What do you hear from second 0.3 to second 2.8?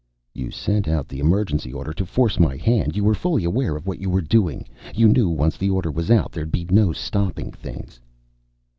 "You sent out the emergency order to force my